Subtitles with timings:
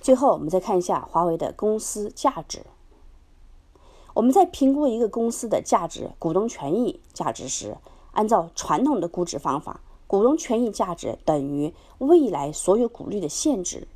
[0.00, 2.64] 最后，我们再看一下华为的公司价值。
[4.14, 7.76] 我们在评估一个公司的价值、股东权益价值时，
[8.12, 13.86] 按照传统的估值方法，股东权益价值等于未来所有股利的现值。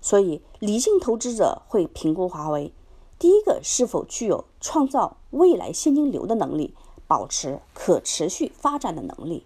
[0.00, 2.72] 所以，理性投资者会评估华为：
[3.18, 6.74] 第一个，是否具有创造未来现金流的能力，
[7.08, 9.42] 保持可持续发展的能力；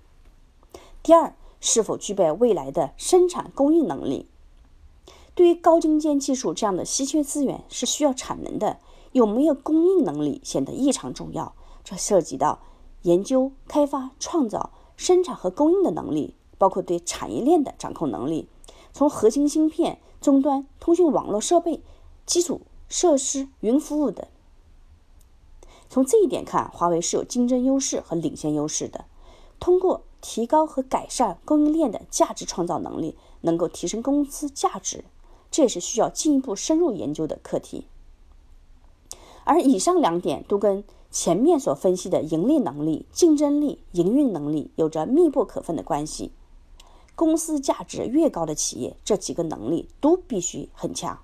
[1.03, 4.29] 第二，是否具备未来的生产供应能力。
[5.35, 8.79] 对于高精尖技术这样的稀缺资源，是需要产能的。
[9.13, 12.61] 有没有供应能力显得异常重要，这涉及到
[13.03, 18.49] 研究、开发、创造、生产和供应的能力，包括对产业链的掌控能力，
[18.93, 21.83] 从核心芯片、终端、通讯网络设备、
[22.25, 24.27] 基础设施、云服务等。
[25.91, 29.05] 从这一点看，华为是有竞争优势和领先优势的。
[29.61, 35.05] 通过提高和改善供应链的价值创造能力，能够提升公司价值，
[35.53, 37.87] 这也是需要进一步深入研究的课题。
[39.45, 46.33] 而以上两点都跟前面所分析的盈利能力、竞争力、营运能力有着密不可分的关系。
[47.15, 51.21] 公司价值越高的企业，这几个能力都必须很强。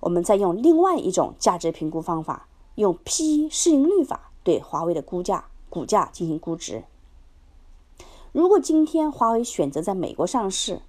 [0.00, 6.84] 我们再用另外一种价值评估方法，用 P/E 市盈率法对华为的估价股价进行估值。
[8.32, 10.80] 如果今天华为选择在美国上市，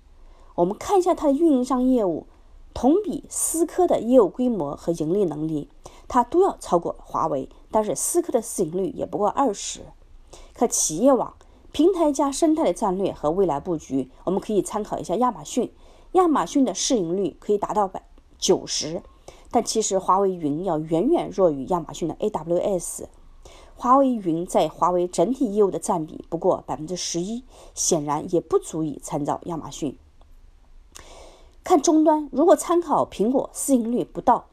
[0.60, 2.28] 我们看一下它的运营商业务。
[2.74, 5.70] 同比思科的业务规模和盈利能力，
[6.08, 9.82] 它都要超过华为，但是思科的市盈率也不过二十。
[10.54, 11.34] 可企业网、
[11.72, 15.72] 平台加生态的战略和未来布局，我们可以参考一下亚马逊。
[16.12, 18.04] 亚马逊的市盈率可以达到百
[18.38, 19.02] 九十，
[19.52, 23.06] 但其实华为云要远远弱于亚马逊的 AWS。
[23.76, 29.98] 华为云在华为整体业务的占比不过百分之十一，显然也不足以参照亚马逊。
[31.70, 34.46] 看终端，如果参考苹果，市盈率不到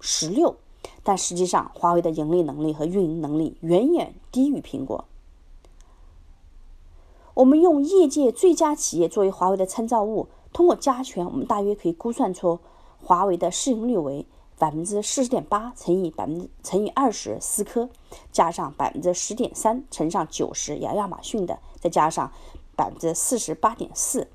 [0.00, 0.56] 十六，
[1.04, 5.04] 但实际上华为的盈利能力和运营能力远远低于苹果。
[7.34, 12.58] 我们用业界最佳企业作为华为的参照物，通过加权，我们大约可以估算出
[13.00, 14.26] 华为的市盈率为
[14.58, 17.88] 百分之四十点八乘以百分之乘以二十思科，
[18.32, 22.32] 加上百分之十点三乘上九十亚亚马逊的，再加上
[22.74, 24.26] 百分之四十八点四。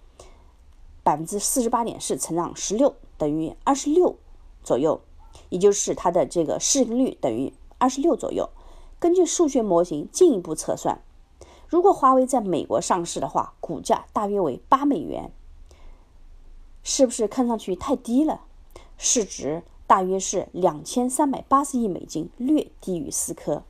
[1.04, 4.16] 百分之四十八点四乘上十六等于二十六
[4.64, 5.02] 左右，
[5.50, 8.50] 也就是它的这个市盈率等于二十六左右。
[9.00, 11.02] 根据数学模型进一步测算，
[11.68, 15.32] 如果华为在美国上市的话，股价大约为八美元，
[16.84, 18.42] 是不是看上去太低了？
[18.98, 23.64] 市值大约是两千三百八十亿美金，略低于思科。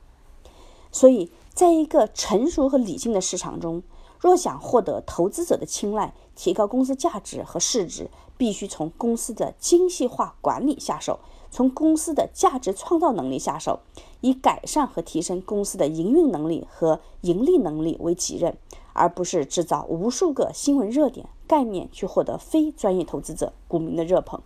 [0.90, 3.84] 所以，在一个成熟和理性的市场中，
[4.20, 11.20] 若想获得投资者的青睐，提高公司价值和市值，必须从公司的精细化管理下手，
[11.50, 13.80] 从公司的价值创造能力下手，
[14.20, 18.58] 以改善和提升公司的营运能力和盈利能力为己任，
[18.92, 24.42] 而不是制造无数个新闻热点概念去获得非专业投资者股民的热捧。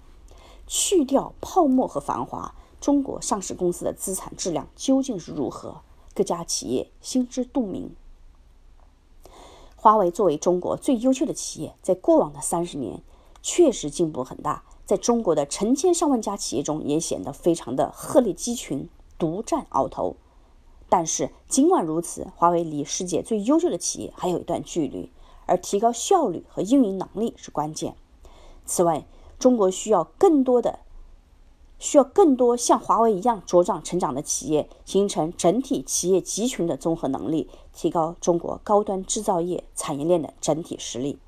[0.69, 5.81] 去掉泡沫和繁华，中国上市公司的资产质量究竟是如何？
[6.15, 7.97] 各家企业心知肚明。
[9.85, 13.03] 华为作为中国最优秀的企业，在过往的三十年
[13.43, 20.17] 确实进步很大，在中国的成千上万家企业中也显得非常的鹤立鸡群、独占鳌头。
[20.89, 25.13] 但是尽管如此，华为离世界最优秀的企业还有一段距离，
[25.45, 27.95] 而提高效率和运营能力是关键。
[28.65, 29.07] 此外，
[29.39, 30.79] 中国需要更多的。
[31.85, 41.19] 需要更多像华为一样茁壮成长的企业，形成整体企业集群的综合能力，提高中国高端制造业产业链的整体实力。